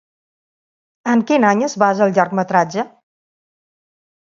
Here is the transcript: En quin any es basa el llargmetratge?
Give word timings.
En 1.13 1.21
quin 1.33 1.45
any 1.51 1.61
es 1.69 1.77
basa 1.85 2.05
el 2.07 2.17
llargmetratge? 2.17 2.89